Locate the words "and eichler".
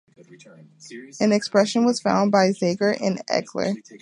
2.99-3.75